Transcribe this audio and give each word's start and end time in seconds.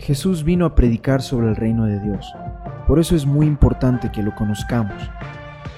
Jesús 0.00 0.44
vino 0.44 0.64
a 0.64 0.74
predicar 0.74 1.20
sobre 1.20 1.48
el 1.48 1.56
reino 1.56 1.84
de 1.84 2.00
Dios. 2.00 2.32
Por 2.86 2.98
eso 2.98 3.14
es 3.14 3.26
muy 3.26 3.46
importante 3.46 4.10
que 4.10 4.22
lo 4.22 4.34
conozcamos. 4.34 4.96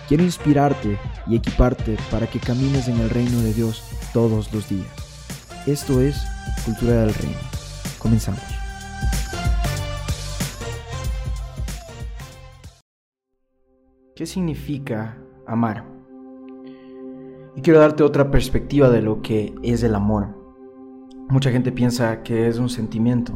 Quiero 0.06 0.22
inspirarte 0.22 0.96
y 1.27 1.37
equiparte 1.37 1.96
para 2.11 2.29
que 2.29 2.38
camines 2.38 2.87
en 2.87 3.00
el 3.00 3.11
reino 3.11 3.40
de 3.40 3.53
Dios 3.53 3.82
todos 4.12 4.53
los 4.54 4.69
días. 4.69 4.87
Esto 5.66 6.00
es 6.00 6.24
Cultura 6.64 7.00
del 7.00 7.14
Reino. 7.14 7.38
Comenzamos. 7.98 8.40
¿Qué 14.15 14.27
significa 14.27 15.19
amar? 15.47 15.85
Y 17.57 17.61
quiero 17.61 17.80
darte 17.80 18.05
otra 18.05 18.30
perspectiva 18.30 18.89
de 18.89 19.02
lo 19.02 19.20
que 19.20 19.52
es 19.65 19.83
el 19.83 19.97
amor. 19.97 20.41
Mucha 21.33 21.51
gente 21.51 21.73
piensa 21.73 22.23
que 22.23 22.46
es 22.46 22.59
un 22.59 22.69
sentimiento. 22.69 23.33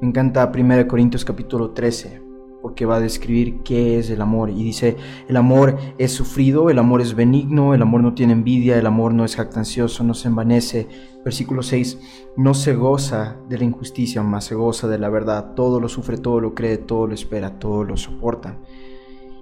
Me 0.00 0.06
encanta 0.06 0.52
1 0.54 0.86
Corintios 0.86 1.24
capítulo 1.24 1.70
13, 1.70 2.22
porque 2.62 2.86
va 2.86 2.98
a 2.98 3.00
describir 3.00 3.64
qué 3.64 3.98
es 3.98 4.10
el 4.10 4.20
amor. 4.20 4.48
Y 4.50 4.62
dice, 4.62 4.96
el 5.26 5.36
amor 5.36 5.76
es 5.98 6.12
sufrido, 6.12 6.70
el 6.70 6.78
amor 6.78 7.00
es 7.00 7.16
benigno, 7.16 7.74
el 7.74 7.82
amor 7.82 8.00
no 8.00 8.14
tiene 8.14 8.34
envidia, 8.34 8.78
el 8.78 8.86
amor 8.86 9.12
no 9.12 9.24
es 9.24 9.34
jactancioso, 9.34 10.04
no 10.04 10.14
se 10.14 10.28
envanece. 10.28 10.86
Versículo 11.24 11.64
6, 11.64 11.98
no 12.36 12.54
se 12.54 12.76
goza 12.76 13.38
de 13.48 13.58
la 13.58 13.64
injusticia, 13.64 14.22
más 14.22 14.44
se 14.44 14.54
goza 14.54 14.86
de 14.86 15.00
la 15.00 15.08
verdad. 15.08 15.54
Todo 15.56 15.80
lo 15.80 15.88
sufre, 15.88 16.18
todo 16.18 16.38
lo 16.38 16.54
cree, 16.54 16.78
todo 16.78 17.08
lo 17.08 17.14
espera, 17.14 17.58
todo 17.58 17.82
lo 17.82 17.96
soporta. 17.96 18.56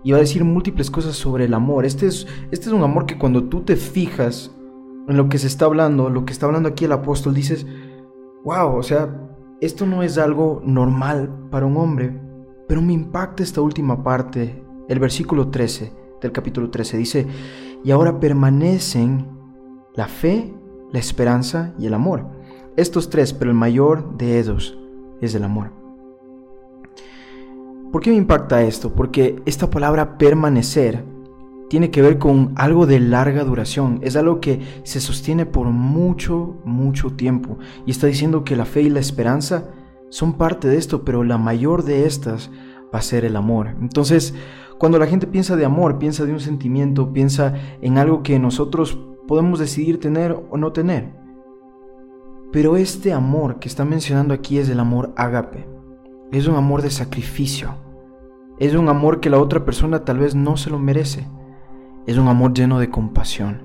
Y 0.02 0.12
va 0.12 0.16
a 0.16 0.20
decir 0.20 0.42
múltiples 0.42 0.90
cosas 0.90 1.16
sobre 1.16 1.44
el 1.44 1.52
amor. 1.52 1.84
Este 1.84 2.06
es, 2.06 2.26
este 2.50 2.68
es 2.68 2.72
un 2.72 2.82
amor 2.82 3.04
que 3.04 3.18
cuando 3.18 3.44
tú 3.44 3.60
te 3.60 3.76
fijas 3.76 4.50
en 5.06 5.18
lo 5.18 5.28
que 5.28 5.36
se 5.36 5.48
está 5.48 5.66
hablando, 5.66 6.08
lo 6.08 6.24
que 6.24 6.32
está 6.32 6.46
hablando 6.46 6.70
aquí 6.70 6.86
el 6.86 6.92
apóstol, 6.92 7.34
dices, 7.34 7.66
wow, 8.44 8.76
o 8.76 8.82
sea, 8.82 9.28
esto 9.60 9.86
no 9.86 10.02
es 10.02 10.18
algo 10.18 10.62
normal 10.64 11.48
para 11.50 11.66
un 11.66 11.76
hombre, 11.76 12.18
pero 12.66 12.80
me 12.80 12.92
impacta 12.92 13.42
esta 13.42 13.60
última 13.60 14.02
parte, 14.02 14.64
el 14.88 14.98
versículo 14.98 15.48
13 15.48 15.92
del 16.20 16.32
capítulo 16.32 16.70
13, 16.70 16.96
dice, 16.96 17.26
y 17.84 17.90
ahora 17.90 18.20
permanecen 18.20 19.26
la 19.94 20.06
fe, 20.06 20.54
la 20.92 20.98
esperanza 20.98 21.74
y 21.78 21.86
el 21.86 21.94
amor. 21.94 22.26
Estos 22.76 23.10
tres, 23.10 23.32
pero 23.32 23.50
el 23.50 23.56
mayor 23.56 24.16
de 24.16 24.38
ellos 24.38 24.78
es 25.20 25.34
el 25.34 25.44
amor. 25.44 25.72
¿Por 27.92 28.00
qué 28.00 28.10
me 28.10 28.16
impacta 28.16 28.62
esto? 28.62 28.94
Porque 28.94 29.42
esta 29.46 29.68
palabra 29.68 30.16
permanecer 30.16 31.04
tiene 31.70 31.92
que 31.92 32.02
ver 32.02 32.18
con 32.18 32.52
algo 32.56 32.84
de 32.84 32.98
larga 32.98 33.44
duración, 33.44 34.00
es 34.02 34.16
algo 34.16 34.40
que 34.40 34.60
se 34.82 34.98
sostiene 35.00 35.46
por 35.46 35.68
mucho, 35.68 36.56
mucho 36.64 37.10
tiempo. 37.10 37.58
Y 37.86 37.92
está 37.92 38.08
diciendo 38.08 38.42
que 38.42 38.56
la 38.56 38.64
fe 38.64 38.82
y 38.82 38.90
la 38.90 38.98
esperanza 38.98 39.70
son 40.08 40.32
parte 40.32 40.66
de 40.66 40.78
esto, 40.78 41.04
pero 41.04 41.22
la 41.22 41.38
mayor 41.38 41.84
de 41.84 42.06
estas 42.06 42.50
va 42.92 42.98
a 42.98 43.02
ser 43.02 43.24
el 43.24 43.36
amor. 43.36 43.76
Entonces, 43.80 44.34
cuando 44.78 44.98
la 44.98 45.06
gente 45.06 45.28
piensa 45.28 45.54
de 45.54 45.64
amor, 45.64 45.98
piensa 45.98 46.24
de 46.24 46.32
un 46.32 46.40
sentimiento, 46.40 47.12
piensa 47.12 47.54
en 47.80 47.98
algo 47.98 48.24
que 48.24 48.40
nosotros 48.40 48.98
podemos 49.28 49.60
decidir 49.60 50.00
tener 50.00 50.36
o 50.50 50.56
no 50.56 50.72
tener. 50.72 51.14
Pero 52.50 52.76
este 52.76 53.12
amor 53.12 53.60
que 53.60 53.68
está 53.68 53.84
mencionando 53.84 54.34
aquí 54.34 54.58
es 54.58 54.68
el 54.70 54.80
amor 54.80 55.12
ágape. 55.14 55.68
Es 56.32 56.48
un 56.48 56.56
amor 56.56 56.82
de 56.82 56.90
sacrificio. 56.90 57.76
Es 58.58 58.74
un 58.74 58.88
amor 58.88 59.20
que 59.20 59.30
la 59.30 59.38
otra 59.38 59.64
persona 59.64 60.04
tal 60.04 60.18
vez 60.18 60.34
no 60.34 60.56
se 60.56 60.68
lo 60.68 60.80
merece 60.80 61.28
es 62.10 62.18
un 62.18 62.26
amor 62.26 62.52
lleno 62.52 62.80
de 62.80 62.90
compasión. 62.90 63.62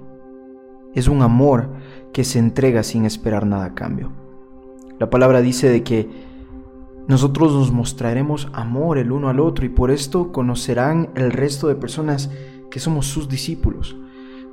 Es 0.94 1.08
un 1.08 1.24
amor 1.24 1.72
que 2.14 2.24
se 2.24 2.38
entrega 2.38 2.84
sin 2.84 3.06
esperar 3.06 3.48
nada 3.48 3.66
a 3.66 3.74
cambio. 3.74 4.12
La 5.00 5.10
palabra 5.10 5.42
dice 5.42 5.68
de 5.68 5.84
que 5.84 6.08
nosotros 7.08 7.54
nos 7.54 7.72
mostraremos 7.72 8.48
amor 8.54 9.00
el 9.00 9.12
uno 9.12 9.30
al 9.30 9.40
otro 9.40 9.66
y 9.66 9.70
por 9.70 9.90
esto 9.90 10.32
conocerán 10.32 11.10
el 11.16 11.32
resto 11.32 11.68
de 11.68 11.76
personas 11.76 12.30
que 12.70 12.80
somos 12.80 13.08
sus 13.08 13.28
discípulos. 13.28 13.96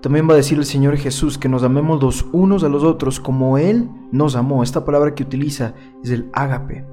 También 0.00 0.26
va 0.28 0.32
a 0.32 0.38
decir 0.38 0.56
el 0.56 0.64
Señor 0.64 0.96
Jesús 0.96 1.36
que 1.36 1.50
nos 1.50 1.62
amemos 1.62 2.02
los 2.02 2.26
unos 2.32 2.64
a 2.64 2.70
los 2.70 2.84
otros 2.84 3.20
como 3.20 3.58
Él 3.58 3.90
nos 4.10 4.36
amó. 4.36 4.62
Esta 4.62 4.86
palabra 4.86 5.14
que 5.14 5.22
utiliza 5.22 5.74
es 6.02 6.10
el 6.10 6.30
ágape. 6.32 6.86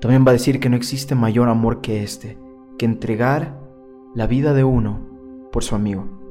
También 0.00 0.26
va 0.26 0.30
a 0.30 0.34
decir 0.34 0.58
que 0.58 0.68
no 0.68 0.76
existe 0.76 1.14
mayor 1.14 1.48
amor 1.48 1.80
que 1.80 2.02
este, 2.02 2.36
que 2.76 2.86
entregar 2.86 3.56
la 4.16 4.26
vida 4.26 4.52
de 4.52 4.64
uno 4.64 4.98
por 5.52 5.62
su 5.62 5.76
amigo. 5.76 6.23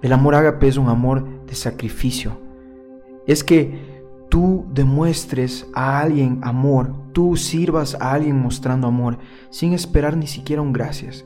El 0.00 0.12
amor 0.12 0.34
ágape 0.34 0.68
es 0.68 0.76
un 0.76 0.88
amor 0.88 1.44
de 1.46 1.54
sacrificio. 1.54 2.38
Es 3.26 3.42
que 3.42 4.02
tú 4.28 4.66
demuestres 4.72 5.66
a 5.74 6.00
alguien 6.00 6.38
amor, 6.42 6.92
tú 7.12 7.36
sirvas 7.36 7.96
a 8.00 8.12
alguien 8.12 8.38
mostrando 8.38 8.86
amor, 8.86 9.18
sin 9.50 9.72
esperar 9.72 10.16
ni 10.16 10.26
siquiera 10.26 10.62
un 10.62 10.72
gracias, 10.72 11.24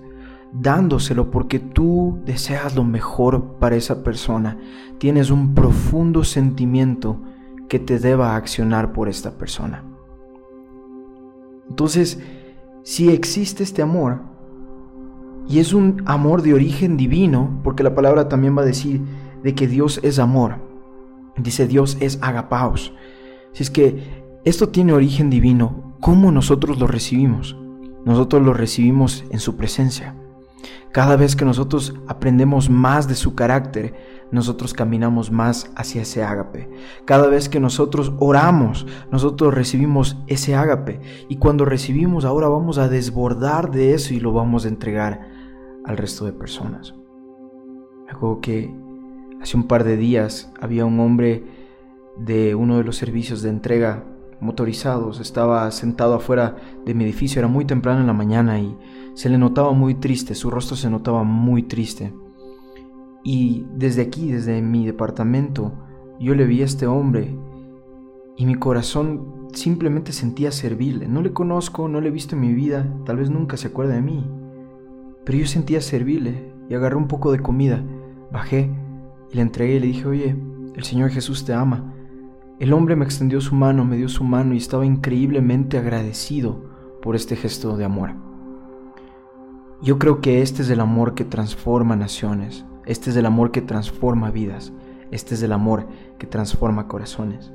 dándoselo 0.52 1.30
porque 1.30 1.58
tú 1.58 2.20
deseas 2.24 2.74
lo 2.74 2.84
mejor 2.84 3.58
para 3.58 3.76
esa 3.76 4.02
persona. 4.02 4.58
Tienes 4.98 5.30
un 5.30 5.54
profundo 5.54 6.24
sentimiento 6.24 7.20
que 7.68 7.78
te 7.78 7.98
deba 7.98 8.36
accionar 8.36 8.92
por 8.92 9.08
esta 9.08 9.36
persona. 9.36 9.84
Entonces, 11.68 12.20
si 12.82 13.10
existe 13.10 13.62
este 13.62 13.82
amor, 13.82 14.31
y 15.52 15.58
es 15.58 15.74
un 15.74 16.02
amor 16.06 16.40
de 16.40 16.54
origen 16.54 16.96
divino, 16.96 17.60
porque 17.62 17.82
la 17.82 17.94
palabra 17.94 18.26
también 18.26 18.56
va 18.56 18.62
a 18.62 18.64
decir 18.64 19.02
de 19.42 19.54
que 19.54 19.68
Dios 19.68 20.00
es 20.02 20.18
amor. 20.18 20.54
Dice 21.36 21.66
Dios 21.66 21.98
es 22.00 22.18
agapaos. 22.22 22.94
Si 23.52 23.62
es 23.62 23.70
que 23.70 24.24
esto 24.46 24.70
tiene 24.70 24.94
origen 24.94 25.28
divino, 25.28 25.94
¿cómo 26.00 26.32
nosotros 26.32 26.78
lo 26.78 26.86
recibimos? 26.86 27.54
Nosotros 28.06 28.40
lo 28.40 28.54
recibimos 28.54 29.26
en 29.28 29.40
su 29.40 29.58
presencia. 29.58 30.14
Cada 30.90 31.16
vez 31.16 31.36
que 31.36 31.44
nosotros 31.44 31.96
aprendemos 32.08 32.70
más 32.70 33.06
de 33.06 33.14
su 33.14 33.34
carácter, 33.34 33.92
nosotros 34.30 34.72
caminamos 34.72 35.30
más 35.30 35.70
hacia 35.76 36.00
ese 36.00 36.24
ágape. 36.24 36.70
Cada 37.04 37.26
vez 37.26 37.50
que 37.50 37.60
nosotros 37.60 38.14
oramos, 38.20 38.86
nosotros 39.10 39.52
recibimos 39.52 40.16
ese 40.28 40.54
ágape. 40.54 41.02
Y 41.28 41.36
cuando 41.36 41.66
recibimos, 41.66 42.24
ahora 42.24 42.48
vamos 42.48 42.78
a 42.78 42.88
desbordar 42.88 43.70
de 43.70 43.92
eso 43.92 44.14
y 44.14 44.20
lo 44.20 44.32
vamos 44.32 44.64
a 44.64 44.68
entregar 44.68 45.31
al 45.84 45.96
resto 45.96 46.24
de 46.24 46.32
personas. 46.32 46.94
Acuerdo 48.08 48.40
que 48.40 48.74
hace 49.40 49.56
un 49.56 49.66
par 49.66 49.84
de 49.84 49.96
días 49.96 50.52
había 50.60 50.84
un 50.84 51.00
hombre 51.00 51.44
de 52.16 52.54
uno 52.54 52.76
de 52.76 52.84
los 52.84 52.96
servicios 52.96 53.42
de 53.42 53.50
entrega 53.50 54.04
motorizados, 54.40 55.20
estaba 55.20 55.70
sentado 55.70 56.14
afuera 56.14 56.56
de 56.84 56.94
mi 56.94 57.04
edificio, 57.04 57.38
era 57.38 57.48
muy 57.48 57.64
temprano 57.64 58.00
en 58.00 58.08
la 58.08 58.12
mañana 58.12 58.58
y 58.58 58.76
se 59.14 59.28
le 59.28 59.38
notaba 59.38 59.72
muy 59.72 59.94
triste, 59.94 60.34
su 60.34 60.50
rostro 60.50 60.76
se 60.76 60.90
notaba 60.90 61.22
muy 61.22 61.62
triste. 61.62 62.12
Y 63.24 63.66
desde 63.76 64.02
aquí, 64.02 64.32
desde 64.32 64.60
mi 64.60 64.84
departamento, 64.84 65.72
yo 66.18 66.34
le 66.34 66.44
vi 66.44 66.62
a 66.62 66.64
este 66.64 66.86
hombre 66.86 67.36
y 68.36 68.46
mi 68.46 68.56
corazón 68.56 69.48
simplemente 69.52 70.12
sentía 70.12 70.50
servirle. 70.50 71.06
No 71.06 71.22
le 71.22 71.32
conozco, 71.32 71.88
no 71.88 72.00
le 72.00 72.08
he 72.08 72.12
visto 72.12 72.34
en 72.34 72.40
mi 72.40 72.52
vida, 72.52 72.92
tal 73.04 73.18
vez 73.18 73.30
nunca 73.30 73.56
se 73.56 73.68
acuerde 73.68 73.94
de 73.94 74.02
mí, 74.02 74.28
pero 75.24 75.38
yo 75.38 75.46
sentía 75.46 75.80
servirle 75.80 76.52
y 76.68 76.74
agarré 76.74 76.96
un 76.96 77.08
poco 77.08 77.32
de 77.32 77.40
comida, 77.40 77.82
bajé 78.30 78.70
y 79.30 79.36
le 79.36 79.42
entregué 79.42 79.76
y 79.76 79.80
le 79.80 79.86
dije, 79.86 80.06
oye, 80.06 80.36
el 80.74 80.84
Señor 80.84 81.10
Jesús 81.10 81.44
te 81.44 81.52
ama. 81.52 81.94
El 82.58 82.72
hombre 82.72 82.96
me 82.96 83.04
extendió 83.04 83.40
su 83.40 83.54
mano, 83.54 83.84
me 83.84 83.96
dio 83.96 84.08
su 84.08 84.24
mano 84.24 84.54
y 84.54 84.58
estaba 84.58 84.86
increíblemente 84.86 85.78
agradecido 85.78 86.70
por 87.02 87.16
este 87.16 87.36
gesto 87.36 87.76
de 87.76 87.84
amor. 87.84 88.10
Yo 89.82 89.98
creo 89.98 90.20
que 90.20 90.42
este 90.42 90.62
es 90.62 90.70
el 90.70 90.80
amor 90.80 91.14
que 91.14 91.24
transforma 91.24 91.96
naciones, 91.96 92.64
este 92.86 93.10
es 93.10 93.16
el 93.16 93.26
amor 93.26 93.50
que 93.50 93.62
transforma 93.62 94.30
vidas, 94.30 94.72
este 95.10 95.34
es 95.34 95.42
el 95.42 95.52
amor 95.52 95.88
que 96.18 96.26
transforma 96.26 96.86
corazones. 96.86 97.52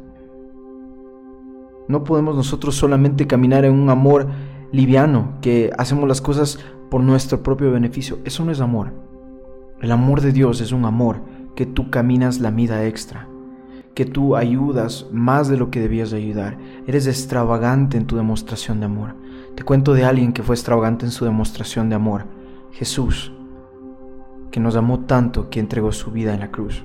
No 1.87 2.03
podemos 2.03 2.35
nosotros 2.35 2.75
solamente 2.75 3.27
caminar 3.27 3.63
en 3.63 3.73
un 3.73 3.89
amor 3.89 4.27
liviano, 4.71 5.33
que 5.41 5.71
hacemos 5.77 6.07
las 6.07 6.21
cosas 6.21 6.59
por 6.89 7.01
nuestro 7.01 7.43
propio 7.43 7.71
beneficio. 7.71 8.19
Eso 8.25 8.45
no 8.45 8.51
es 8.51 8.61
amor. 8.61 8.93
El 9.81 9.91
amor 9.91 10.21
de 10.21 10.31
Dios 10.31 10.61
es 10.61 10.71
un 10.71 10.85
amor 10.85 11.21
que 11.55 11.65
tú 11.65 11.89
caminas 11.89 12.39
la 12.39 12.51
mida 12.51 12.85
extra, 12.85 13.27
que 13.93 14.05
tú 14.05 14.35
ayudas 14.35 15.07
más 15.11 15.47
de 15.47 15.57
lo 15.57 15.69
que 15.69 15.79
debías 15.79 16.11
de 16.11 16.17
ayudar. 16.17 16.57
Eres 16.87 17.07
extravagante 17.07 17.97
en 17.97 18.05
tu 18.05 18.15
demostración 18.15 18.79
de 18.79 18.85
amor. 18.85 19.15
Te 19.55 19.63
cuento 19.63 19.93
de 19.93 20.05
alguien 20.05 20.33
que 20.33 20.43
fue 20.43 20.55
extravagante 20.55 21.05
en 21.05 21.11
su 21.11 21.25
demostración 21.25 21.89
de 21.89 21.95
amor. 21.95 22.25
Jesús, 22.71 23.31
que 24.51 24.59
nos 24.59 24.75
amó 24.75 25.01
tanto 25.01 25.49
que 25.49 25.59
entregó 25.59 25.91
su 25.91 26.11
vida 26.11 26.33
en 26.33 26.39
la 26.41 26.51
cruz. 26.51 26.83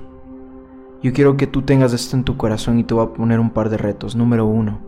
Yo 1.01 1.11
quiero 1.13 1.35
que 1.35 1.47
tú 1.47 1.63
tengas 1.63 1.93
esto 1.93 2.15
en 2.15 2.23
tu 2.23 2.37
corazón 2.37 2.79
y 2.79 2.83
te 2.83 2.93
voy 2.93 3.05
a 3.05 3.13
poner 3.13 3.39
un 3.39 3.49
par 3.49 3.69
de 3.69 3.77
retos. 3.77 4.15
Número 4.15 4.45
uno, 4.45 4.79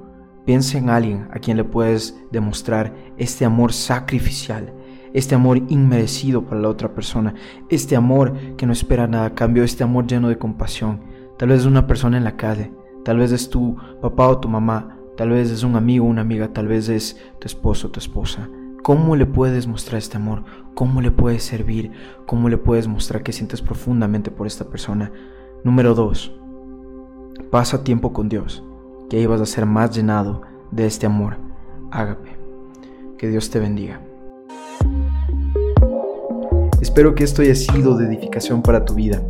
piensa 0.45 0.77
en 0.77 0.89
alguien 0.89 1.27
a 1.31 1.39
quien 1.39 1.57
le 1.57 1.63
puedes 1.63 2.19
demostrar 2.31 2.94
este 3.18 3.45
amor 3.45 3.74
sacrificial, 3.74 4.74
este 5.13 5.36
amor 5.36 5.62
inmerecido 5.69 6.45
para 6.45 6.62
la 6.62 6.69
otra 6.69 6.94
persona, 6.94 7.33
este 7.69 7.95
amor 7.95 8.33
que 8.57 8.65
no 8.65 8.74
espera 8.74 9.07
nada 9.07 9.27
a 9.27 9.36
cambio, 9.36 9.63
este 9.63 9.83
amor 9.83 10.07
lleno 10.07 10.30
de 10.30 10.38
compasión. 10.38 11.01
Tal 11.38 11.50
vez 11.50 11.62
es 11.62 11.65
una 11.65 11.88
persona 11.88 12.18
en 12.18 12.24
la 12.24 12.38
calle, 12.38 12.71
tal 13.03 13.18
vez 13.18 13.31
es 13.31 13.50
tu 13.50 13.75
papá 14.01 14.27
o 14.27 14.39
tu 14.39 14.47
mamá, 14.47 14.95
Tal 15.15 15.30
vez 15.30 15.50
es 15.50 15.63
un 15.63 15.77
amigo, 15.77 16.06
una 16.06 16.21
amiga, 16.21 16.50
tal 16.50 16.68
vez 16.68 16.89
es 16.89 17.18
tu 17.39 17.45
esposo, 17.45 17.89
tu 17.89 18.00
esposa. 18.00 18.50
¿Cómo 18.83 19.15
le 19.15 19.25
puedes 19.25 19.65
mostrar 19.65 19.98
este 19.98 20.18
amor? 20.18 20.44
¿Cómo 20.74 21.01
le 21.01 21.09
puedes 21.09 21.44
servir? 21.44 21.91
¿Cómo 22.25 22.50
le 22.50 22.57
puedes 22.57 22.88
mostrar 22.89 23.24
que 23.24 23.31
sientes 23.31 23.62
profundamente 23.62 24.30
por 24.30 24.45
esta 24.45 24.65
persona? 24.65 25.12
Número 25.63 25.95
dos, 25.95 26.36
pasa 27.50 27.83
tiempo 27.83 28.12
con 28.12 28.27
Dios, 28.27 28.62
que 29.09 29.27
vas 29.27 29.41
a 29.41 29.45
ser 29.45 29.65
más 29.65 29.95
llenado 29.95 30.41
de 30.71 30.85
este 30.85 31.05
amor. 31.05 31.37
Ágape. 31.91 32.37
Que 33.17 33.29
Dios 33.29 33.49
te 33.49 33.59
bendiga. 33.59 34.01
Espero 36.81 37.15
que 37.15 37.23
esto 37.23 37.41
haya 37.41 37.55
sido 37.55 37.97
de 37.97 38.05
edificación 38.05 38.61
para 38.61 38.85
tu 38.85 38.95
vida. 38.95 39.21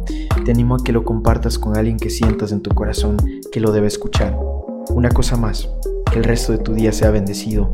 Te 0.44 0.51
animo 0.51 0.75
a 0.75 0.83
que 0.83 0.92
lo 0.92 1.04
compartas 1.04 1.57
con 1.57 1.77
alguien 1.77 1.98
que 1.98 2.10
sientas 2.10 2.51
en 2.51 2.62
tu 2.62 2.69
corazón 2.72 3.18
que 3.51 3.60
lo 3.60 3.72
debe 3.72 3.88
escuchar. 3.88 4.38
Una 4.89 5.10
cosa 5.10 5.36
más, 5.36 5.69
que 6.12 6.19
el 6.19 6.24
resto 6.24 6.51
de 6.51 6.60
tu 6.60 6.74
día 6.74 6.92
sea 6.92 7.10
bendecido 7.10 7.72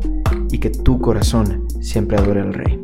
y 0.50 0.58
que 0.58 0.70
tu 0.70 0.98
corazón 0.98 1.66
siempre 1.80 2.16
adore 2.16 2.40
al 2.40 2.54
Rey. 2.54 2.81